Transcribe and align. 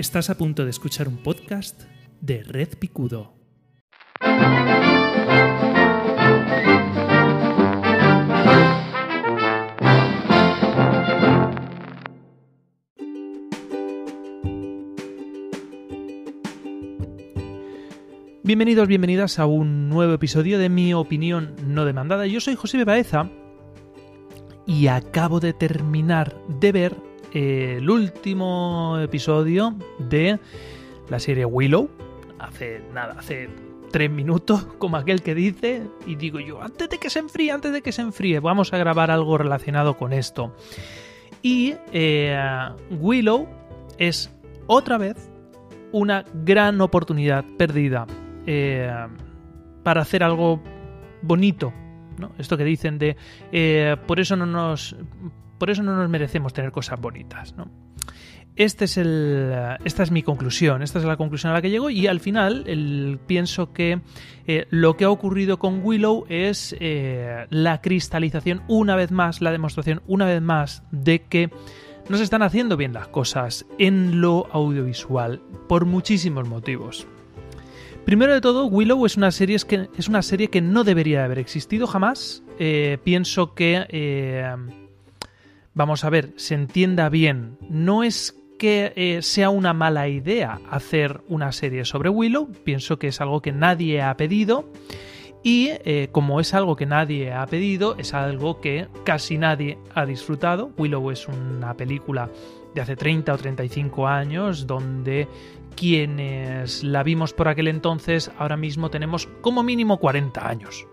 Estás 0.00 0.30
a 0.30 0.38
punto 0.38 0.64
de 0.64 0.70
escuchar 0.70 1.08
un 1.08 1.18
podcast 1.18 1.82
de 2.22 2.42
Red 2.42 2.78
Picudo. 2.78 3.34
Bienvenidos, 18.42 18.88
bienvenidas 18.88 19.38
a 19.38 19.44
un 19.44 19.90
nuevo 19.90 20.14
episodio 20.14 20.58
de 20.58 20.70
mi 20.70 20.94
opinión 20.94 21.56
no 21.66 21.84
demandada. 21.84 22.26
Yo 22.26 22.40
soy 22.40 22.54
José 22.54 22.82
Baeza 22.86 23.28
y 24.66 24.86
acabo 24.86 25.40
de 25.40 25.52
terminar 25.52 26.34
de 26.58 26.72
ver 26.72 27.09
eh, 27.32 27.76
el 27.78 27.88
último 27.88 28.98
episodio 29.00 29.74
de 29.98 30.38
la 31.08 31.20
serie 31.20 31.44
Willow. 31.44 31.88
Hace 32.38 32.82
nada, 32.92 33.16
hace 33.18 33.48
tres 33.90 34.10
minutos, 34.10 34.64
como 34.78 34.96
aquel 34.96 35.22
que 35.22 35.34
dice, 35.34 35.82
y 36.06 36.16
digo 36.16 36.40
yo, 36.40 36.62
antes 36.62 36.88
de 36.88 36.98
que 36.98 37.10
se 37.10 37.20
enfríe, 37.20 37.52
antes 37.52 37.72
de 37.72 37.82
que 37.82 37.92
se 37.92 38.02
enfríe, 38.02 38.40
vamos 38.40 38.72
a 38.72 38.78
grabar 38.78 39.10
algo 39.10 39.38
relacionado 39.38 39.96
con 39.96 40.12
esto. 40.12 40.54
Y 41.42 41.74
eh, 41.92 42.38
Willow 42.90 43.48
es 43.98 44.30
otra 44.66 44.98
vez 44.98 45.30
una 45.92 46.24
gran 46.34 46.80
oportunidad 46.80 47.44
perdida 47.56 48.06
eh, 48.46 48.92
para 49.82 50.02
hacer 50.02 50.22
algo 50.22 50.60
bonito. 51.22 51.72
¿no? 52.18 52.32
Esto 52.38 52.56
que 52.56 52.64
dicen 52.64 52.98
de 52.98 53.16
por 54.06 54.20
eso 54.20 54.36
no 54.36 54.44
nos 54.44 54.94
por 55.60 55.70
eso 55.70 55.82
no 55.82 55.94
nos 55.94 56.08
merecemos 56.08 56.54
tener 56.54 56.72
cosas 56.72 56.98
bonitas. 56.98 57.54
Este 58.56 58.86
es 58.86 58.96
el, 58.96 59.52
esta 59.84 60.02
es 60.02 60.10
mi 60.10 60.22
conclusión, 60.22 60.82
esta 60.82 60.98
es 60.98 61.04
la 61.04 61.18
conclusión 61.18 61.52
a 61.52 61.54
la 61.54 61.62
que 61.62 61.68
llego 61.68 61.90
y 61.90 62.06
al 62.06 62.18
final 62.18 63.20
pienso 63.26 63.72
que 63.74 64.00
eh, 64.46 64.66
lo 64.70 64.96
que 64.96 65.04
ha 65.04 65.10
ocurrido 65.10 65.58
con 65.58 65.84
Willow 65.84 66.24
es 66.30 66.74
eh, 66.80 67.46
la 67.50 67.82
cristalización 67.82 68.62
una 68.68 68.96
vez 68.96 69.12
más, 69.12 69.42
la 69.42 69.52
demostración 69.52 70.02
una 70.06 70.24
vez 70.24 70.40
más 70.40 70.82
de 70.90 71.22
que 71.24 71.50
no 72.08 72.16
se 72.16 72.24
están 72.24 72.42
haciendo 72.42 72.78
bien 72.78 72.94
las 72.94 73.08
cosas 73.08 73.66
en 73.78 74.22
lo 74.22 74.48
audiovisual 74.52 75.42
por 75.68 75.84
muchísimos 75.84 76.48
motivos. 76.48 77.06
Primero 78.06 78.32
de 78.32 78.40
todo, 78.40 78.64
Willow 78.64 79.04
es 79.04 79.18
una 79.18 79.30
serie 79.30 79.58
que, 79.68 79.90
es 79.96 80.08
una 80.08 80.22
serie 80.22 80.48
que 80.48 80.62
no 80.62 80.84
debería 80.84 81.24
haber 81.24 81.38
existido 81.38 81.86
jamás. 81.86 82.42
Eh, 82.58 82.96
pienso 83.04 83.54
que 83.54 83.86
vamos 85.80 86.04
a 86.04 86.10
ver, 86.10 86.34
se 86.36 86.54
entienda 86.54 87.08
bien, 87.08 87.56
no 87.70 88.02
es 88.02 88.38
que 88.58 88.92
eh, 88.96 89.22
sea 89.22 89.48
una 89.48 89.72
mala 89.72 90.08
idea 90.08 90.60
hacer 90.68 91.22
una 91.26 91.52
serie 91.52 91.86
sobre 91.86 92.10
Willow, 92.10 92.52
pienso 92.64 92.98
que 92.98 93.08
es 93.08 93.18
algo 93.22 93.40
que 93.40 93.50
nadie 93.50 94.02
ha 94.02 94.14
pedido 94.18 94.70
y 95.42 95.70
eh, 95.70 96.10
como 96.12 96.38
es 96.38 96.52
algo 96.52 96.76
que 96.76 96.84
nadie 96.84 97.32
ha 97.32 97.46
pedido, 97.46 97.96
es 97.96 98.12
algo 98.12 98.60
que 98.60 98.88
casi 99.04 99.38
nadie 99.38 99.78
ha 99.94 100.04
disfrutado. 100.04 100.70
Willow 100.76 101.10
es 101.12 101.26
una 101.28 101.72
película 101.78 102.28
de 102.74 102.82
hace 102.82 102.94
30 102.94 103.32
o 103.32 103.38
35 103.38 104.06
años 104.06 104.66
donde 104.66 105.28
quienes 105.76 106.84
la 106.84 107.02
vimos 107.02 107.32
por 107.32 107.48
aquel 107.48 107.68
entonces 107.68 108.30
ahora 108.36 108.58
mismo 108.58 108.90
tenemos 108.90 109.28
como 109.40 109.62
mínimo 109.62 109.98
40 109.98 110.46
años. 110.46 110.86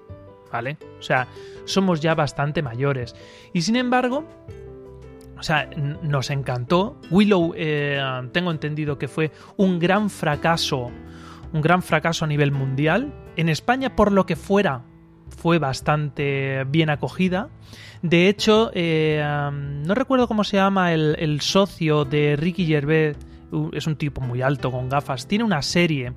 ¿Vale? 0.49 0.77
O 0.97 1.01
sea, 1.01 1.27
somos 1.65 1.99
ya 1.99 2.15
bastante 2.15 2.61
mayores. 2.61 3.17
Y 3.51 3.63
sin 3.63 3.75
embargo, 3.75 4.23
o 5.39 5.43
sea, 5.43 5.69
nos 6.01 6.29
encantó. 6.29 6.99
Willow, 7.11 7.53
eh, 7.55 8.01
tengo 8.31 8.51
entendido 8.51 8.97
que 8.97 9.07
fue 9.07 9.31
un 9.55 9.79
gran 9.79 10.09
fracaso, 10.09 10.91
un 11.53 11.61
gran 11.61 11.81
fracaso 11.81 12.25
a 12.25 12.27
nivel 12.27 12.51
mundial. 12.51 13.13
En 13.35 13.49
España, 13.49 13.95
por 13.95 14.11
lo 14.11 14.25
que 14.25 14.35
fuera, 14.35 14.83
fue 15.37 15.59
bastante 15.59 16.63
bien 16.65 16.89
acogida. 16.89 17.49
De 18.01 18.29
hecho, 18.29 18.71
eh, 18.73 19.23
no 19.53 19.93
recuerdo 19.93 20.27
cómo 20.27 20.43
se 20.43 20.57
llama 20.57 20.93
el, 20.93 21.41
socio 21.41 22.05
de 22.05 22.35
Ricky 22.35 22.65
Gervais, 22.65 23.17
es 23.73 23.87
un 23.87 23.95
tipo 23.95 24.21
muy 24.21 24.41
alto 24.41 24.71
con 24.71 24.89
gafas, 24.89 25.27
tiene 25.27 25.43
una 25.43 25.61
serie 25.61 26.13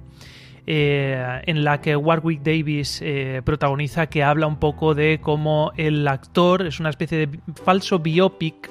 eh, 0.67 1.43
en 1.47 1.65
la 1.65 1.81
que 1.81 1.97
Warwick 1.97 2.43
Davis 2.43 3.03
protagoniza 3.45 4.09
que 4.09 4.23
habla 4.23 4.47
un 4.47 4.59
poco 4.59 4.95
de 4.95 5.21
cómo 5.23 5.73
el 5.77 6.07
actor 6.07 6.67
es 6.67 6.81
una 6.81 6.91
especie 6.91 7.27
de 7.27 7.41
falso 7.65 7.99
biopic 7.99 8.71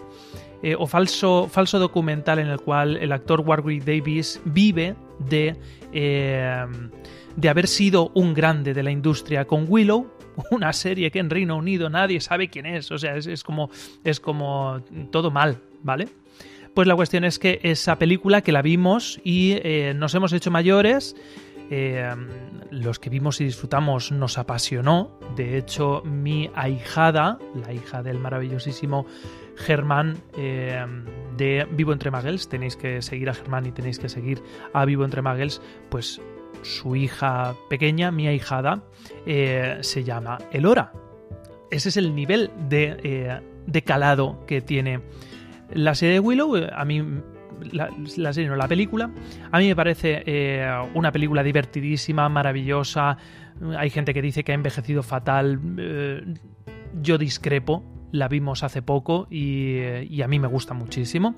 eh, 0.61 0.75
o 0.77 0.87
falso, 0.87 1.47
falso 1.49 1.79
documental 1.79 2.39
en 2.39 2.47
el 2.47 2.59
cual 2.59 2.97
el 2.97 3.11
actor 3.11 3.41
Warwick 3.41 3.83
Davis 3.83 4.41
vive 4.45 4.95
de, 5.19 5.55
eh, 5.93 6.65
de 7.35 7.49
haber 7.49 7.67
sido 7.67 8.11
un 8.13 8.33
grande 8.33 8.73
de 8.73 8.83
la 8.83 8.91
industria 8.91 9.45
con 9.45 9.65
Willow, 9.67 10.11
una 10.51 10.73
serie 10.73 11.11
que 11.11 11.19
en 11.19 11.29
Reino 11.29 11.55
Unido 11.55 11.89
nadie 11.89 12.19
sabe 12.21 12.49
quién 12.49 12.65
es, 12.65 12.91
o 12.91 12.97
sea, 12.97 13.15
es, 13.15 13.43
como, 13.43 13.69
es 14.03 14.19
como 14.19 14.81
todo 15.11 15.31
mal, 15.31 15.59
¿vale? 15.81 16.07
Pues 16.73 16.87
la 16.87 16.95
cuestión 16.95 17.23
es 17.23 17.39
que 17.39 17.59
esa 17.63 17.97
película 17.97 18.41
que 18.41 18.51
la 18.51 18.61
vimos 18.61 19.19
y 19.23 19.53
eh, 19.63 19.93
nos 19.95 20.13
hemos 20.13 20.33
hecho 20.33 20.51
mayores, 20.51 21.15
los 21.69 22.99
que 22.99 23.09
vimos 23.09 23.41
y 23.41 23.45
disfrutamos 23.45 24.11
nos 24.11 24.37
apasionó. 24.37 25.19
De 25.35 25.57
hecho, 25.57 26.01
mi 26.03 26.49
ahijada, 26.55 27.37
la 27.53 27.73
hija 27.73 28.01
del 28.01 28.19
maravillosísimo 28.19 29.05
Germán 29.59 30.17
eh, 30.37 30.85
de 31.37 31.67
Vivo 31.71 31.93
entre 31.93 32.11
Magels. 32.11 32.49
Tenéis 32.49 32.75
que 32.75 33.01
seguir 33.01 33.29
a 33.29 33.33
Germán 33.33 33.65
y 33.65 33.71
tenéis 33.71 33.99
que 33.99 34.09
seguir 34.09 34.41
a 34.73 34.85
Vivo 34.85 35.05
entre 35.05 35.21
Magels. 35.21 35.61
Pues 35.89 36.21
su 36.63 36.95
hija 36.95 37.55
pequeña, 37.69 38.11
mi 38.11 38.27
ahijada, 38.27 38.83
eh, 39.25 39.77
se 39.81 40.03
llama 40.03 40.37
Elora. 40.51 40.91
Ese 41.71 41.89
es 41.89 41.97
el 41.97 42.15
nivel 42.15 42.51
de, 42.67 42.97
eh, 43.03 43.41
de, 43.67 43.81
calado 43.83 44.43
que 44.47 44.61
tiene 44.61 45.01
la 45.71 45.93
serie 45.93 46.15
de 46.15 46.19
Willow. 46.19 46.55
A 46.73 46.83
mí, 46.83 47.03
la, 47.71 48.33
serie 48.33 48.49
no, 48.49 48.55
la 48.55 48.67
película, 48.67 49.11
a 49.51 49.59
mí 49.59 49.67
me 49.67 49.75
parece 49.75 50.23
una 50.93 51.11
película 51.11 51.43
divertidísima, 51.43 52.29
maravillosa. 52.29 53.17
Hay 53.77 53.89
gente 53.89 54.13
que 54.13 54.21
dice 54.21 54.43
que 54.43 54.51
ha 54.51 54.55
envejecido 54.55 55.03
fatal. 55.03 55.59
yo 57.01 57.17
discrepo 57.17 57.83
la 58.11 58.27
vimos 58.27 58.63
hace 58.63 58.81
poco 58.81 59.27
y, 59.29 60.21
a 60.21 60.27
mí 60.27 60.39
me 60.39 60.47
gusta 60.47 60.73
muchísimo. 60.73 61.35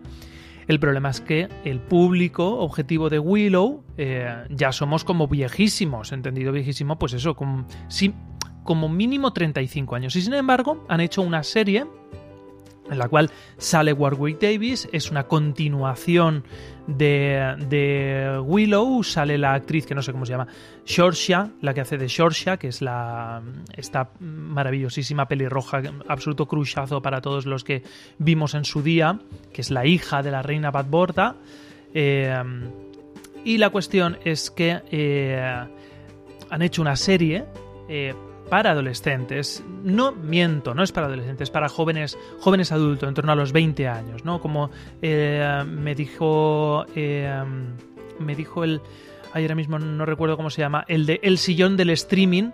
El 0.67 0.79
problema 0.79 1.09
es 1.09 1.21
que 1.21 1.49
el 1.65 1.79
público 1.79 2.59
objetivo 2.59 3.09
de 3.09 3.19
Willow 3.19 3.83
eh, 3.97 4.45
ya 4.49 4.71
somos 4.71 5.03
como 5.03 5.27
viejísimos, 5.27 6.11
entendido 6.11 6.51
viejísimo, 6.51 6.97
pues 6.97 7.13
eso, 7.13 7.35
como, 7.35 7.65
sí, 7.87 8.13
como 8.63 8.87
mínimo 8.87 9.33
35 9.33 9.95
años. 9.95 10.15
Y 10.15 10.21
sin 10.21 10.33
embargo, 10.33 10.85
han 10.87 11.01
hecho 11.01 11.23
una 11.23 11.43
serie 11.43 11.85
en 12.91 12.97
la 12.97 13.07
cual 13.07 13.31
sale 13.57 13.93
Warwick 13.93 14.39
Davis, 14.39 14.87
es 14.91 15.09
una 15.09 15.23
continuación 15.23 16.43
de, 16.87 18.39
Willow, 18.43 19.01
sale 19.03 19.37
la 19.37 19.53
actriz 19.53 19.85
que 19.85 19.95
no 19.95 20.01
sé 20.01 20.11
cómo 20.11 20.25
se 20.25 20.33
llama, 20.33 20.47
Shorsha, 20.85 21.51
la 21.61 21.73
que 21.73 21.81
hace 21.81 21.97
de 21.97 22.07
Shorsha, 22.07 22.57
que 22.57 22.67
es 22.67 22.81
la 22.81 23.41
esta 23.75 24.11
maravillosísima 24.19 25.27
pelirroja, 25.27 25.81
absoluto 26.07 26.47
cruchazo 26.47 27.01
para 27.01 27.21
todos 27.21 27.45
los 27.45 27.63
que 27.63 27.83
vimos 28.17 28.53
en 28.55 28.65
su 28.65 28.83
día, 28.83 29.19
que 29.53 29.61
es 29.61 29.71
la 29.71 29.85
hija 29.85 30.21
de 30.21 30.31
la 30.31 30.41
reina 30.41 30.69
Badborda. 30.69 31.37
Eh, 31.93 32.43
y 33.45 33.57
la 33.57 33.69
cuestión 33.69 34.17
es 34.25 34.51
que 34.51 34.81
eh, 34.91 35.65
han 36.49 36.61
hecho 36.61 36.81
una 36.81 36.95
serie 36.95 37.45
eh, 37.87 38.13
para 38.51 38.71
adolescentes. 38.71 39.63
No 39.81 40.11
miento, 40.11 40.75
no 40.75 40.83
es 40.83 40.91
para 40.91 41.07
adolescentes, 41.07 41.49
para 41.49 41.69
jóvenes, 41.69 42.17
jóvenes 42.41 42.73
adultos, 42.73 43.07
en 43.07 43.15
torno 43.15 43.31
a 43.31 43.35
los 43.35 43.53
20 43.53 43.87
años, 43.87 44.25
¿no? 44.25 44.41
Como 44.41 44.69
eh, 45.01 45.63
me 45.65 45.95
dijo. 45.95 46.85
Eh, 46.93 47.33
me 48.19 48.35
dijo 48.35 48.65
el. 48.65 48.81
Ahora 49.33 49.55
mismo 49.55 49.79
no 49.79 50.05
recuerdo 50.05 50.35
cómo 50.35 50.49
se 50.49 50.61
llama. 50.61 50.83
El 50.89 51.05
de 51.05 51.21
El 51.23 51.37
sillón 51.37 51.77
del 51.77 51.91
streaming. 51.91 52.51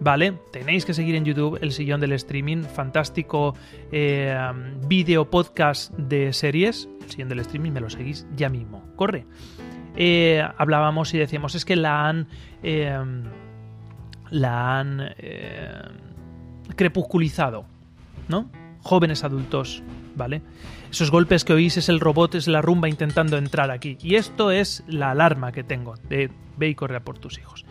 ¿Vale? 0.00 0.34
Tenéis 0.52 0.84
que 0.84 0.94
seguir 0.94 1.16
en 1.16 1.24
YouTube 1.24 1.58
El 1.60 1.72
Sillón 1.72 2.00
del 2.00 2.12
Streaming, 2.12 2.62
fantástico 2.62 3.56
eh, 3.90 4.38
video 4.86 5.28
podcast 5.28 5.92
de 5.94 6.32
series. 6.32 6.88
El 7.02 7.10
Sillón 7.10 7.28
del 7.30 7.40
Streaming, 7.40 7.72
me 7.72 7.80
lo 7.80 7.90
seguís 7.90 8.24
ya 8.36 8.48
mismo. 8.48 8.84
Corre. 8.94 9.26
hablábamos 10.56 11.12
y 11.14 11.18
decíamos, 11.18 11.56
es 11.56 11.64
que 11.64 11.74
la 11.74 12.06
han 12.06 12.28
la 14.30 14.78
han 14.78 15.00
eh, 15.18 15.82
crepusculizado, 16.76 17.64
¿no? 18.28 18.50
Jóvenes 18.82 19.24
adultos, 19.24 19.82
¿vale? 20.16 20.42
Esos 20.90 21.10
golpes 21.10 21.44
que 21.44 21.52
oís 21.52 21.76
es 21.76 21.88
el 21.88 22.00
robot, 22.00 22.34
es 22.34 22.48
la 22.48 22.62
rumba 22.62 22.88
intentando 22.88 23.36
entrar 23.36 23.70
aquí. 23.70 23.98
Y 24.00 24.14
esto 24.14 24.50
es 24.50 24.84
la 24.86 25.10
alarma 25.10 25.52
que 25.52 25.64
tengo 25.64 25.94
de 26.08 26.30
ve 26.56 26.68
y 26.68 26.74
corre 26.74 27.00
por 27.00 27.18
tus 27.18 27.38
hijos. 27.38 27.64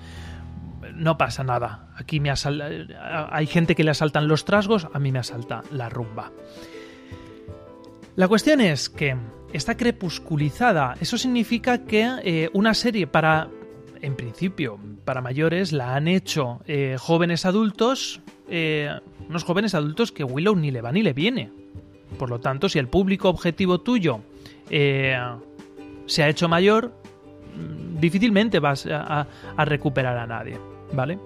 No 0.93 1.17
pasa 1.17 1.43
nada. 1.43 1.89
Aquí 1.95 2.19
me 2.19 2.31
hay 2.31 3.47
gente 3.47 3.75
que 3.75 3.83
le 3.83 3.91
asaltan 3.91 4.27
los 4.27 4.45
trasgos, 4.45 4.87
a 4.93 4.99
mí 4.99 5.11
me 5.11 5.19
asalta 5.19 5.63
la 5.71 5.89
rumba. 5.89 6.31
La 8.15 8.27
cuestión 8.27 8.61
es 8.61 8.89
que 8.89 9.15
está 9.53 9.77
crepusculizada. 9.77 10.95
Eso 10.99 11.17
significa 11.17 11.85
que 11.85 12.09
eh, 12.23 12.49
una 12.53 12.73
serie 12.73 13.07
para, 13.07 13.47
en 14.01 14.15
principio, 14.15 14.79
para 15.05 15.21
mayores, 15.21 15.71
la 15.71 15.95
han 15.95 16.07
hecho 16.07 16.61
eh, 16.67 16.95
jóvenes 16.99 17.45
adultos, 17.45 18.21
unos 19.27 19.43
jóvenes 19.43 19.75
adultos 19.75 20.11
que 20.11 20.23
Willow 20.23 20.55
ni 20.55 20.71
le 20.71 20.81
va 20.81 20.91
ni 20.91 21.03
le 21.03 21.13
viene. 21.13 21.51
Por 22.17 22.29
lo 22.29 22.39
tanto, 22.39 22.69
si 22.69 22.79
el 22.79 22.87
público 22.87 23.29
objetivo 23.29 23.81
tuyo 23.81 24.21
se 24.69 26.23
ha 26.23 26.29
hecho 26.29 26.47
mayor, 26.47 26.93
mm, 27.55 27.99
difícilmente 27.99 28.59
vas 28.59 28.85
a, 28.85 29.27
a 29.57 29.65
recuperar 29.65 30.17
a 30.17 30.25
nadie, 30.25 30.57
¿vale? 30.93 31.19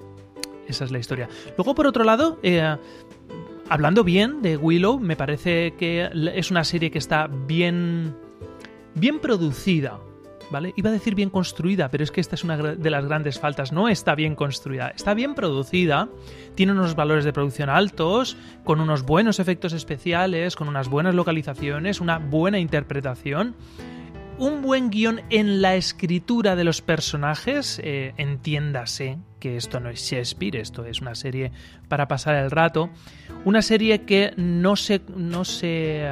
Esa 0.71 0.85
es 0.85 0.91
la 0.91 0.99
historia. 0.99 1.27
Luego, 1.57 1.75
por 1.75 1.85
otro 1.85 2.03
lado, 2.03 2.39
eh, 2.43 2.77
hablando 3.69 4.03
bien 4.03 4.41
de 4.41 4.57
Willow, 4.57 4.99
me 4.99 5.15
parece 5.15 5.73
que 5.77 6.09
es 6.33 6.49
una 6.49 6.63
serie 6.63 6.91
que 6.91 6.97
está 6.97 7.27
bien, 7.27 8.15
bien 8.95 9.19
producida. 9.19 9.99
¿Vale? 10.51 10.73
Iba 10.75 10.89
a 10.89 10.93
decir 10.93 11.15
bien 11.15 11.29
construida, 11.29 11.89
pero 11.89 12.03
es 12.03 12.11
que 12.11 12.19
esta 12.19 12.35
es 12.35 12.43
una 12.43 12.57
de 12.57 12.89
las 12.89 13.05
grandes 13.05 13.39
faltas. 13.39 13.71
No 13.71 13.87
está 13.87 14.15
bien 14.15 14.35
construida, 14.35 14.89
está 14.89 15.13
bien 15.13 15.33
producida, 15.33 16.09
tiene 16.55 16.73
unos 16.73 16.93
valores 16.93 17.23
de 17.23 17.31
producción 17.31 17.69
altos, 17.69 18.35
con 18.65 18.81
unos 18.81 19.03
buenos 19.03 19.39
efectos 19.39 19.71
especiales, 19.71 20.57
con 20.57 20.67
unas 20.67 20.89
buenas 20.89 21.15
localizaciones, 21.15 22.01
una 22.01 22.19
buena 22.19 22.59
interpretación 22.59 23.55
un 24.41 24.63
buen 24.63 24.89
guion 24.89 25.21
en 25.29 25.61
la 25.61 25.75
escritura 25.75 26.55
de 26.55 26.63
los 26.63 26.81
personajes, 26.81 27.79
eh, 27.83 28.15
entiéndase 28.17 29.19
que 29.39 29.55
esto 29.55 29.79
no 29.79 29.89
es 29.89 30.01
Shakespeare, 30.01 30.55
esto 30.55 30.83
es 30.83 30.99
una 30.99 31.13
serie 31.13 31.51
para 31.87 32.07
pasar 32.07 32.33
el 32.35 32.49
rato, 32.49 32.89
una 33.45 33.61
serie 33.61 34.01
que 34.01 34.33
no 34.37 34.75
se, 34.75 35.01
no 35.15 35.45
se, 35.45 36.09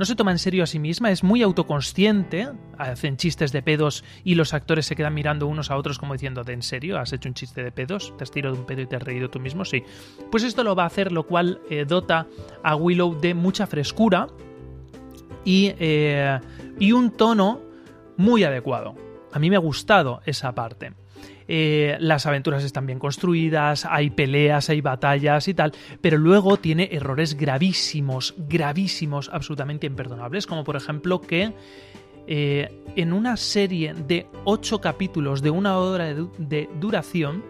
no 0.00 0.06
se 0.06 0.16
toma 0.16 0.30
en 0.30 0.38
serio 0.38 0.64
a 0.64 0.66
sí 0.66 0.78
misma, 0.78 1.10
es 1.10 1.22
muy 1.22 1.42
autoconsciente, 1.42 2.48
hacen 2.78 3.18
chistes 3.18 3.52
de 3.52 3.60
pedos 3.60 4.02
y 4.24 4.34
los 4.34 4.54
actores 4.54 4.86
se 4.86 4.96
quedan 4.96 5.12
mirando 5.12 5.46
unos 5.46 5.70
a 5.70 5.76
otros 5.76 5.98
como 5.98 6.14
diciendo, 6.14 6.42
¿de 6.42 6.54
en 6.54 6.62
serio? 6.62 6.98
¿Has 6.98 7.12
hecho 7.12 7.28
un 7.28 7.34
chiste 7.34 7.62
de 7.62 7.70
pedos? 7.70 8.16
¿Te 8.16 8.24
has 8.24 8.30
tirado 8.30 8.56
un 8.56 8.64
pedo 8.64 8.80
y 8.80 8.86
te 8.86 8.96
has 8.96 9.02
reído 9.02 9.28
tú 9.28 9.40
mismo? 9.40 9.66
Sí. 9.66 9.84
Pues 10.30 10.42
esto 10.42 10.64
lo 10.64 10.74
va 10.74 10.84
a 10.84 10.86
hacer, 10.86 11.12
lo 11.12 11.26
cual 11.26 11.60
eh, 11.68 11.84
dota 11.86 12.26
a 12.62 12.76
Willow 12.76 13.20
de 13.20 13.34
mucha 13.34 13.66
frescura 13.66 14.28
y 15.44 15.74
eh, 15.78 16.40
y 16.78 16.92
un 16.92 17.10
tono 17.10 17.60
muy 18.16 18.42
adecuado. 18.42 18.94
A 19.32 19.38
mí 19.38 19.50
me 19.50 19.56
ha 19.56 19.60
gustado 19.60 20.22
esa 20.24 20.54
parte. 20.54 20.94
Eh, 21.52 21.96
las 21.98 22.26
aventuras 22.26 22.62
están 22.62 22.86
bien 22.86 23.00
construidas, 23.00 23.84
hay 23.84 24.10
peleas, 24.10 24.70
hay 24.70 24.80
batallas 24.80 25.48
y 25.48 25.54
tal, 25.54 25.72
pero 26.00 26.16
luego 26.16 26.58
tiene 26.58 26.90
errores 26.92 27.36
gravísimos, 27.36 28.36
gravísimos, 28.38 29.28
absolutamente 29.32 29.88
imperdonables, 29.88 30.46
como 30.46 30.62
por 30.62 30.76
ejemplo 30.76 31.20
que 31.20 31.52
eh, 32.28 32.84
en 32.94 33.12
una 33.12 33.36
serie 33.36 33.94
de 33.94 34.28
ocho 34.44 34.80
capítulos 34.80 35.42
de 35.42 35.50
una 35.50 35.76
hora 35.78 36.14
de, 36.14 36.68
duración 36.78 37.42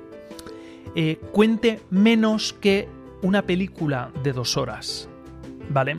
eh, 0.97 1.21
cuente 1.31 1.81
menos 1.91 2.55
que 2.55 2.89
una 3.21 3.43
película 3.43 4.11
de 4.23 4.33
dos 4.33 4.57
horas. 4.57 5.11
¿Vale? 5.69 5.99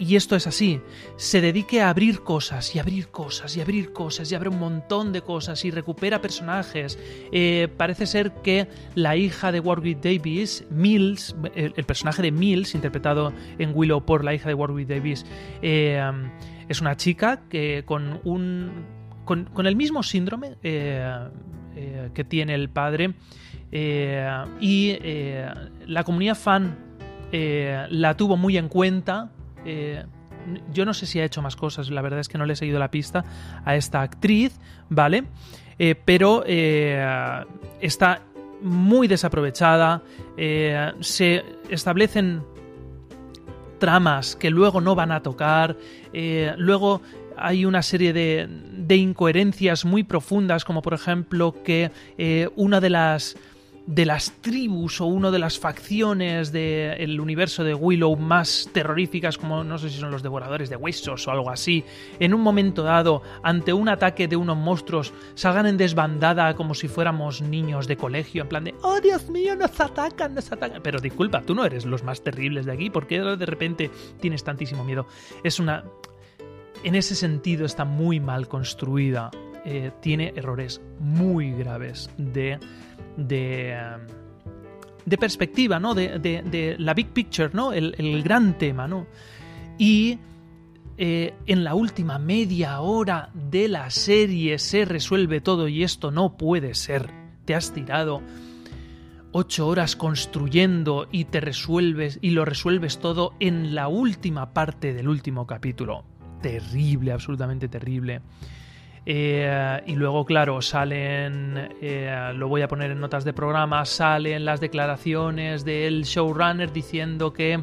Y 0.00 0.16
esto 0.16 0.34
es 0.34 0.46
así, 0.46 0.80
se 1.16 1.42
dedique 1.42 1.82
a 1.82 1.90
abrir 1.90 2.22
cosas 2.22 2.74
y 2.74 2.78
abrir 2.78 3.10
cosas 3.10 3.54
y 3.54 3.60
abrir 3.60 3.92
cosas 3.92 4.32
y 4.32 4.34
abre 4.34 4.48
un 4.48 4.58
montón 4.58 5.12
de 5.12 5.20
cosas 5.20 5.62
y 5.66 5.70
recupera 5.70 6.22
personajes. 6.22 6.98
Eh, 7.32 7.68
parece 7.76 8.06
ser 8.06 8.32
que 8.42 8.66
la 8.94 9.16
hija 9.16 9.52
de 9.52 9.60
Warwick 9.60 10.00
Davis, 10.00 10.64
Mills, 10.70 11.36
el, 11.54 11.84
personaje 11.84 12.22
de 12.22 12.32
Mills, 12.32 12.74
interpretado 12.74 13.34
en 13.58 13.72
Willow 13.74 14.06
por 14.06 14.24
la 14.24 14.32
hija 14.32 14.48
de 14.48 14.54
Warwick 14.54 14.88
Davis, 14.88 15.26
eh, 15.60 16.00
es 16.70 16.80
una 16.80 16.96
chica 16.96 17.42
que 17.50 17.82
con 17.84 18.20
un. 18.24 18.86
con, 19.26 19.66
el 19.66 19.76
mismo 19.76 20.02
síndrome 20.02 20.56
eh, 20.62 21.28
que 22.14 22.24
tiene 22.24 22.54
el 22.54 22.70
padre. 22.70 23.12
y 23.70 24.96
la 25.86 26.04
comunidad 26.04 26.36
fan 26.36 26.78
la 27.30 28.16
tuvo 28.16 28.38
muy 28.38 28.56
en 28.56 28.68
cuenta 28.68 29.32
eh, 29.64 30.04
yo 30.72 30.84
no 30.84 30.94
sé 30.94 31.06
si 31.06 31.20
ha 31.20 31.24
hecho 31.24 31.42
más 31.42 31.56
cosas, 31.56 31.90
la 31.90 32.02
verdad 32.02 32.20
es 32.20 32.28
que 32.28 32.38
no 32.38 32.46
le 32.46 32.54
he 32.54 32.56
seguido 32.56 32.78
la 32.78 32.90
pista 32.90 33.24
a 33.64 33.76
esta 33.76 34.02
actriz, 34.02 34.58
¿vale? 34.88 35.24
Eh, 35.78 35.94
pero 36.04 36.44
eh, 36.46 37.44
está 37.80 38.22
muy 38.62 39.08
desaprovechada, 39.08 40.02
se 41.00 41.44
establecen 41.70 42.42
tramas 43.78 44.36
que 44.36 44.50
luego 44.50 44.82
no 44.82 44.94
van 44.94 45.12
a 45.12 45.22
tocar, 45.22 45.76
luego 46.58 47.00
hay 47.38 47.64
una 47.64 47.80
serie 47.80 48.12
de, 48.12 48.46
de, 48.50 48.96
incoherencias 48.96 49.86
muy 49.86 50.02
profundas, 50.02 50.66
como 50.66 50.82
por 50.82 50.92
ejemplo 50.92 51.54
que 51.64 51.90
una 52.56 52.80
de 52.80 52.90
las 52.90 53.38
de 53.90 54.06
las 54.06 54.30
tribus 54.40 55.00
o 55.00 55.06
una 55.06 55.32
de 55.32 55.40
las 55.40 55.58
facciones 55.58 56.52
del 56.52 57.20
universo 57.20 57.64
de 57.64 57.74
Willow 57.74 58.16
más 58.16 58.70
terroríficas, 58.72 59.36
como 59.36 59.64
no 59.64 59.78
sé 59.78 59.90
si 59.90 59.98
son 59.98 60.12
los 60.12 60.22
devoradores 60.22 60.70
de 60.70 60.76
huesos 60.76 61.26
o 61.26 61.30
algo 61.32 61.50
así, 61.50 61.84
en 62.20 62.32
un 62.32 62.40
momento 62.40 62.84
dado, 62.84 63.22
ante 63.42 63.72
un 63.72 63.88
ataque 63.88 64.28
de 64.28 64.36
unos 64.36 64.56
monstruos, 64.56 65.12
salgan 65.34 65.66
en 65.66 65.76
desbandada 65.76 66.54
como 66.54 66.74
si 66.74 66.86
fuéramos 66.86 67.42
niños 67.42 67.88
de 67.88 67.96
colegio, 67.96 68.42
en 68.42 68.48
plan 68.48 68.64
de, 68.64 68.74
oh 68.82 69.00
Dios 69.00 69.28
mío, 69.28 69.56
nos 69.56 69.80
atacan, 69.80 70.34
nos 70.36 70.52
atacan. 70.52 70.82
Pero 70.84 71.00
disculpa, 71.00 71.42
tú 71.42 71.56
no 71.56 71.64
eres 71.64 71.84
los 71.84 72.04
más 72.04 72.22
terribles 72.22 72.66
de 72.66 72.72
aquí, 72.72 72.90
porque 72.90 73.20
de 73.20 73.46
repente 73.46 73.90
tienes 74.20 74.44
tantísimo 74.44 74.84
miedo? 74.84 75.06
Es 75.42 75.58
una... 75.58 75.84
En 76.84 76.94
ese 76.94 77.16
sentido 77.16 77.66
está 77.66 77.84
muy 77.84 78.20
mal 78.20 78.46
construida. 78.46 79.32
Eh, 79.64 79.90
tiene 80.00 80.32
errores 80.36 80.80
muy 80.98 81.52
graves 81.52 82.10
de 82.16 82.58
de, 83.16 83.76
de 85.04 85.18
perspectiva, 85.18 85.78
¿no? 85.78 85.94
De, 85.94 86.76
la 86.78 86.94
big 86.94 87.08
picture, 87.08 87.50
¿no? 87.52 87.72
El, 87.72 88.22
gran 88.22 88.58
tema, 88.58 88.86
¿no? 88.86 89.06
Y 89.78 90.18
eh, 90.98 91.34
en 91.46 91.64
la 91.64 91.74
última 91.74 92.18
media 92.18 92.80
hora 92.80 93.30
de 93.32 93.68
la 93.68 93.90
serie 93.90 94.58
se 94.58 94.84
resuelve 94.84 95.40
todo 95.40 95.68
y 95.68 95.82
esto 95.82 96.10
no 96.10 96.36
puede 96.36 96.74
ser. 96.74 97.10
Te 97.44 97.54
has 97.54 97.72
tirado 97.72 98.20
ocho 99.32 99.68
horas 99.68 99.96
construyendo 99.96 101.08
y 101.10 101.24
te 101.24 101.40
resuelves 101.40 102.18
y 102.20 102.30
lo 102.30 102.44
resuelves 102.44 102.98
todo 102.98 103.34
en 103.40 103.74
la 103.74 103.88
última 103.88 104.52
parte 104.52 104.92
del 104.92 105.08
último 105.08 105.46
capítulo. 105.46 106.04
Terrible, 106.42 107.12
absolutamente 107.12 107.68
terrible. 107.68 108.20
Eh, 109.06 109.82
y 109.86 109.94
luego, 109.94 110.24
claro, 110.24 110.60
salen, 110.60 111.70
eh, 111.80 112.32
lo 112.34 112.48
voy 112.48 112.62
a 112.62 112.68
poner 112.68 112.90
en 112.90 113.00
notas 113.00 113.24
de 113.24 113.32
programa, 113.32 113.84
salen 113.84 114.44
las 114.44 114.60
declaraciones 114.60 115.64
del 115.64 116.04
showrunner 116.04 116.72
diciendo 116.72 117.32
que, 117.32 117.62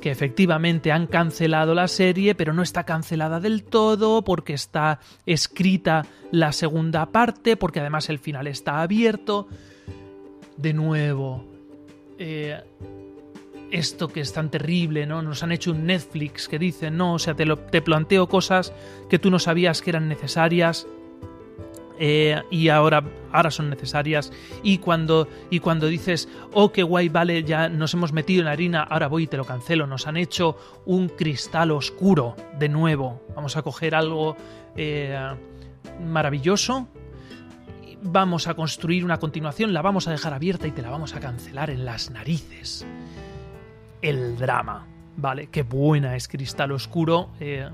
que 0.00 0.10
efectivamente 0.10 0.92
han 0.92 1.06
cancelado 1.06 1.74
la 1.74 1.88
serie, 1.88 2.34
pero 2.34 2.52
no 2.52 2.62
está 2.62 2.84
cancelada 2.84 3.40
del 3.40 3.64
todo 3.64 4.22
porque 4.22 4.52
está 4.52 5.00
escrita 5.24 6.04
la 6.30 6.52
segunda 6.52 7.06
parte, 7.06 7.56
porque 7.56 7.80
además 7.80 8.10
el 8.10 8.18
final 8.18 8.46
está 8.46 8.82
abierto. 8.82 9.48
De 10.58 10.74
nuevo, 10.74 11.46
eh, 12.18 12.60
esto 13.72 14.08
que 14.08 14.20
es 14.20 14.32
tan 14.32 14.50
terrible, 14.50 15.06
¿no? 15.06 15.22
Nos 15.22 15.42
han 15.42 15.50
hecho 15.50 15.72
un 15.72 15.86
Netflix 15.86 16.46
que 16.46 16.58
dice, 16.58 16.90
no, 16.90 17.14
o 17.14 17.18
sea, 17.18 17.34
te, 17.34 17.46
lo, 17.46 17.58
te 17.58 17.80
planteo 17.80 18.28
cosas 18.28 18.72
que 19.08 19.18
tú 19.18 19.30
no 19.30 19.38
sabías 19.38 19.80
que 19.80 19.90
eran 19.90 20.08
necesarias. 20.08 20.86
Eh, 21.98 22.42
y 22.50 22.68
ahora, 22.68 23.02
ahora 23.32 23.50
son 23.50 23.70
necesarias. 23.70 24.32
Y 24.62 24.78
cuando, 24.78 25.26
y 25.50 25.60
cuando 25.60 25.86
dices, 25.86 26.28
oh, 26.52 26.70
qué 26.70 26.82
guay, 26.82 27.08
vale, 27.08 27.44
ya 27.44 27.68
nos 27.68 27.94
hemos 27.94 28.12
metido 28.12 28.40
en 28.40 28.46
la 28.46 28.52
harina, 28.52 28.82
ahora 28.82 29.08
voy 29.08 29.24
y 29.24 29.26
te 29.26 29.36
lo 29.36 29.44
cancelo. 29.44 29.86
Nos 29.86 30.06
han 30.06 30.16
hecho 30.16 30.56
un 30.84 31.08
cristal 31.08 31.70
oscuro 31.70 32.36
de 32.58 32.68
nuevo. 32.68 33.22
Vamos 33.34 33.56
a 33.56 33.62
coger 33.62 33.94
algo 33.94 34.36
eh, 34.76 35.16
maravilloso. 36.04 36.88
Vamos 38.02 38.48
a 38.48 38.54
construir 38.54 39.04
una 39.04 39.18
continuación, 39.18 39.72
la 39.72 39.80
vamos 39.80 40.08
a 40.08 40.10
dejar 40.10 40.34
abierta 40.34 40.66
y 40.66 40.72
te 40.72 40.82
la 40.82 40.90
vamos 40.90 41.14
a 41.14 41.20
cancelar 41.20 41.70
en 41.70 41.84
las 41.84 42.10
narices 42.10 42.84
el 44.02 44.36
drama, 44.36 44.86
¿vale? 45.16 45.46
Qué 45.46 45.62
buena 45.62 46.16
es 46.16 46.28
Cristal 46.28 46.72
Oscuro, 46.72 47.30
eh, 47.40 47.68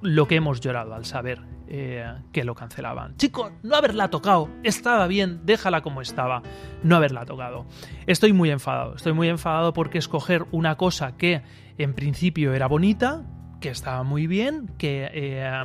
lo 0.00 0.26
que 0.26 0.36
hemos 0.36 0.60
llorado 0.60 0.94
al 0.94 1.04
saber 1.04 1.40
eh, 1.68 2.04
que 2.32 2.42
lo 2.42 2.54
cancelaban. 2.54 3.16
Chico, 3.16 3.52
no 3.62 3.76
haberla 3.76 4.08
tocado, 4.08 4.48
estaba 4.64 5.06
bien, 5.06 5.42
déjala 5.44 5.82
como 5.82 6.00
estaba, 6.00 6.42
no 6.82 6.96
haberla 6.96 7.26
tocado. 7.26 7.66
Estoy 8.06 8.32
muy 8.32 8.50
enfadado, 8.50 8.96
estoy 8.96 9.12
muy 9.12 9.28
enfadado 9.28 9.72
porque 9.72 9.98
escoger 9.98 10.46
una 10.50 10.76
cosa 10.76 11.16
que 11.16 11.42
en 11.78 11.94
principio 11.94 12.54
era 12.54 12.66
bonita, 12.66 13.24
que 13.60 13.68
estaba 13.68 14.02
muy 14.02 14.26
bien, 14.26 14.68
que 14.78 15.10
eh, 15.12 15.62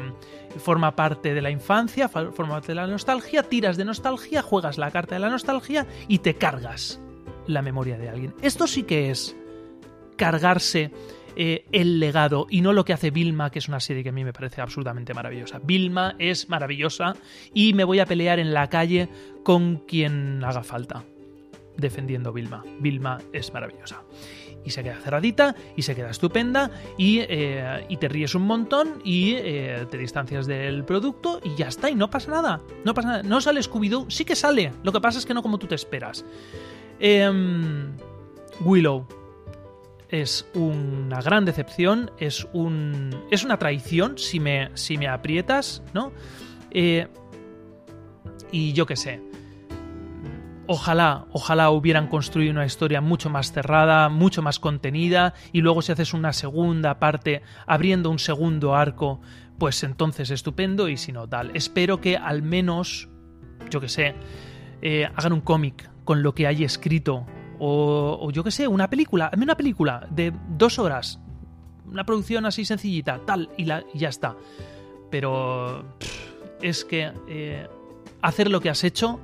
forma 0.57 0.95
parte 0.95 1.33
de 1.33 1.41
la 1.41 1.49
infancia, 1.49 2.09
forma 2.09 2.49
parte 2.49 2.67
de 2.67 2.75
la 2.75 2.87
nostalgia, 2.87 3.43
tiras 3.43 3.77
de 3.77 3.85
nostalgia, 3.85 4.41
juegas 4.41 4.77
la 4.77 4.91
carta 4.91 5.15
de 5.15 5.21
la 5.21 5.29
nostalgia 5.29 5.87
y 6.07 6.19
te 6.19 6.35
cargas 6.35 6.99
la 7.47 7.61
memoria 7.61 7.97
de 7.97 8.09
alguien. 8.09 8.35
Esto 8.41 8.67
sí 8.67 8.83
que 8.83 9.09
es 9.09 9.35
cargarse 10.15 10.91
eh, 11.35 11.65
el 11.71 11.99
legado 11.99 12.47
y 12.49 12.61
no 12.61 12.71
lo 12.71 12.85
que 12.85 12.93
hace 12.93 13.11
Vilma, 13.11 13.51
que 13.51 13.59
es 13.59 13.67
una 13.67 13.79
serie 13.79 14.03
que 14.03 14.09
a 14.09 14.13
mí 14.13 14.23
me 14.23 14.33
parece 14.33 14.61
absolutamente 14.61 15.13
maravillosa. 15.13 15.59
Vilma 15.61 16.15
es 16.17 16.49
maravillosa 16.49 17.15
y 17.53 17.73
me 17.73 17.83
voy 17.83 17.99
a 17.99 18.05
pelear 18.05 18.39
en 18.39 18.53
la 18.53 18.69
calle 18.69 19.09
con 19.43 19.77
quien 19.77 20.43
haga 20.43 20.63
falta 20.63 21.03
defendiendo 21.77 22.31
Vilma. 22.31 22.63
Vilma 22.79 23.19
es 23.33 23.53
maravillosa 23.53 24.03
y 24.63 24.71
se 24.71 24.83
queda 24.83 24.95
cerradita 24.95 25.55
y 25.75 25.83
se 25.83 25.93
queda 25.93 26.09
estupenda 26.09 26.71
y, 26.97 27.19
eh, 27.19 27.85
te 27.99 28.07
ríes 28.07 28.33
un 28.33 28.43
montón 28.43 29.01
y 29.03 29.33
eh, 29.35 29.85
te 29.89 29.97
distancias 29.97 30.47
del 30.47 30.85
producto 30.85 31.39
y 31.43 31.55
ya 31.55 31.67
está 31.67 31.89
y 31.89 31.95
no 31.95 32.09
pasa 32.09 32.31
nada. 32.31 32.61
No 32.83 32.93
pasa 32.93 33.07
nada. 33.09 33.23
No 33.23 33.41
sale 33.41 33.61
Scooby-Doo, 33.61 34.09
sí 34.09 34.25
que 34.25 34.35
sale. 34.35 34.71
Lo 34.83 34.91
que 34.91 35.01
pasa 35.01 35.19
es 35.19 35.25
que 35.25 35.33
no 35.33 35.43
como 35.43 35.57
tú 35.57 35.67
te 35.67 35.75
esperas. 35.75 36.25
Em, 36.99 37.91
Willow 38.61 39.05
es 40.09 40.47
una 40.53 41.21
gran 41.21 41.45
decepción, 41.45 42.11
es 42.19 42.47
un 42.53 43.09
es 43.31 43.43
una 43.43 43.57
traición 43.57 44.17
si 44.17 44.39
me 44.39 44.69
si 44.75 44.97
me 44.97 45.07
aprietas, 45.07 45.83
¿no? 45.93 46.11
Eh, 46.71 47.07
y 48.51 48.73
yo 48.73 48.85
qué 48.85 48.95
sé 48.95 49.21
Ojalá, 50.67 51.27
ojalá 51.31 51.69
hubieran 51.69 52.07
construido 52.07 52.51
una 52.51 52.65
historia 52.65 52.99
mucho 52.99 53.29
más 53.29 53.51
cerrada, 53.51 54.09
mucho 54.09 54.41
más 54.41 54.57
contenida, 54.57 55.35
y 55.51 55.61
luego 55.61 55.83
si 55.83 55.91
haces 55.91 56.13
una 56.13 56.33
segunda 56.33 56.97
parte 56.97 57.43
abriendo 57.67 58.09
un 58.09 58.17
segundo 58.17 58.75
arco, 58.75 59.21
pues 59.59 59.83
entonces 59.83 60.31
estupendo, 60.31 60.89
y 60.89 60.97
si 60.97 61.11
no, 61.11 61.29
tal. 61.29 61.51
Espero 61.53 62.01
que 62.01 62.17
al 62.17 62.41
menos, 62.41 63.09
yo 63.69 63.79
que 63.79 63.89
sé, 63.89 64.15
eh, 64.81 65.07
hagan 65.15 65.33
un 65.33 65.41
cómic 65.41 65.87
con 66.03 66.23
lo 66.23 66.33
que 66.33 66.47
hay 66.47 66.63
escrito, 66.63 67.27
o, 67.59 68.29
yo 68.31 68.43
que 68.43 68.51
sé, 68.51 68.67
una 68.67 68.89
película, 68.89 69.31
una 69.37 69.55
película 69.55 70.07
de 70.09 70.33
dos 70.49 70.79
horas, 70.79 71.19
una 71.85 72.05
producción 72.05 72.45
así 72.45 72.65
sencillita, 72.65 73.21
tal, 73.25 73.49
y, 73.57 73.65
la, 73.65 73.83
ya 73.93 74.09
está. 74.09 74.35
Pero 75.09 75.85
es 76.61 76.85
que 76.85 77.11
eh, 77.27 77.67
hacer 78.21 78.49
lo 78.49 78.61
que 78.61 78.69
has 78.69 78.83
hecho 78.83 79.19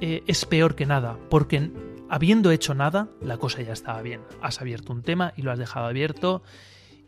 eh, 0.00 0.22
es 0.26 0.44
peor 0.44 0.74
que 0.74 0.86
nada, 0.86 1.18
porque 1.28 1.70
habiendo 2.08 2.50
hecho 2.50 2.74
nada, 2.74 3.08
la 3.22 3.38
cosa 3.38 3.62
ya 3.62 3.72
estaba 3.72 4.02
bien. 4.02 4.20
Has 4.42 4.60
abierto 4.60 4.92
un 4.92 5.02
tema 5.02 5.32
y 5.36 5.42
lo 5.42 5.52
has 5.52 5.58
dejado 5.58 5.86
abierto 5.86 6.42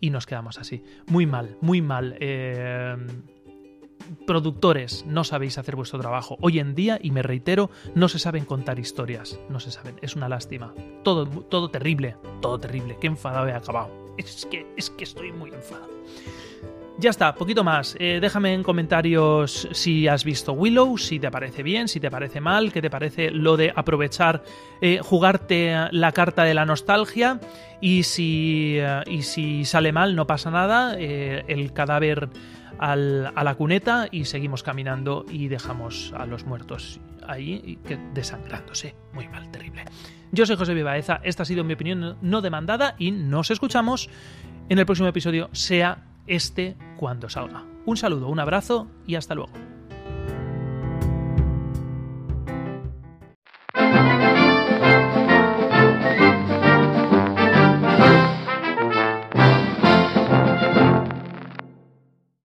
y 0.00 0.10
nos 0.10 0.26
quedamos 0.26 0.58
así. 0.58 0.84
Muy 1.06 1.26
mal, 1.26 1.56
muy 1.60 1.82
mal. 1.82 2.16
Eh, 2.20 2.96
productores, 4.26 5.04
no 5.06 5.24
sabéis 5.24 5.58
hacer 5.58 5.76
vuestro 5.76 5.98
trabajo. 5.98 6.36
Hoy 6.40 6.58
en 6.58 6.74
día, 6.74 6.98
y 7.02 7.10
me 7.10 7.22
reitero, 7.22 7.70
no 7.94 8.08
se 8.08 8.18
saben 8.18 8.44
contar 8.44 8.78
historias. 8.78 9.38
No 9.48 9.60
se 9.60 9.70
saben. 9.70 9.96
Es 10.02 10.16
una 10.16 10.28
lástima. 10.28 10.74
Todo, 11.02 11.26
todo 11.26 11.70
terrible. 11.70 12.16
Todo 12.40 12.58
terrible. 12.58 12.96
Qué 13.00 13.06
enfadado 13.06 13.48
he 13.48 13.52
acabado. 13.52 13.90
Es 14.18 14.46
que, 14.50 14.66
es 14.76 14.90
que 14.90 15.04
estoy 15.04 15.32
muy 15.32 15.50
enfadado. 15.50 15.90
Ya 16.98 17.10
está, 17.10 17.34
poquito 17.34 17.64
más. 17.64 17.96
Eh, 17.98 18.18
déjame 18.20 18.52
en 18.52 18.62
comentarios 18.62 19.66
si 19.72 20.06
has 20.06 20.24
visto 20.24 20.52
Willow, 20.52 20.98
si 20.98 21.18
te 21.18 21.30
parece 21.30 21.62
bien, 21.62 21.88
si 21.88 22.00
te 22.00 22.10
parece 22.10 22.40
mal, 22.40 22.72
qué 22.72 22.82
te 22.82 22.90
parece 22.90 23.30
lo 23.30 23.56
de 23.56 23.72
aprovechar, 23.74 24.44
eh, 24.80 25.00
jugarte 25.02 25.74
la 25.90 26.12
carta 26.12 26.44
de 26.44 26.54
la 26.54 26.66
nostalgia 26.66 27.40
y 27.80 28.02
si, 28.02 28.76
eh, 28.78 29.02
y 29.06 29.22
si 29.22 29.64
sale 29.64 29.90
mal 29.90 30.14
no 30.14 30.26
pasa 30.26 30.50
nada, 30.50 30.96
el 30.96 31.72
cadáver 31.72 32.28
a 32.82 33.44
la 33.44 33.54
cuneta 33.54 34.08
y 34.10 34.24
seguimos 34.24 34.62
caminando 34.62 35.24
y 35.30 35.48
dejamos 35.48 36.12
a 36.16 36.26
los 36.26 36.44
muertos 36.44 37.00
ahí 37.26 37.78
desangrándose. 38.12 38.96
Muy 39.12 39.28
mal, 39.28 39.50
terrible. 39.52 39.84
Yo 40.32 40.46
soy 40.46 40.56
José 40.56 40.74
Vivaeza, 40.74 41.20
esta 41.22 41.44
ha 41.44 41.46
sido 41.46 41.62
mi 41.62 41.74
opinión 41.74 42.16
no 42.20 42.40
demandada 42.40 42.96
y 42.98 43.12
nos 43.12 43.50
escuchamos 43.50 44.08
en 44.68 44.78
el 44.78 44.86
próximo 44.86 45.08
episodio, 45.08 45.48
sea 45.52 46.04
este 46.26 46.76
cuando 46.96 47.28
salga. 47.28 47.64
Un 47.86 47.96
saludo, 47.96 48.28
un 48.28 48.40
abrazo 48.40 48.88
y 49.06 49.14
hasta 49.14 49.34
luego. 49.34 49.71